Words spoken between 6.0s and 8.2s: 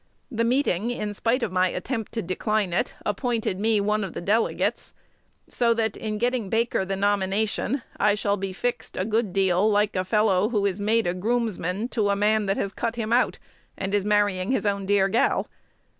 getting Baker the nomination, I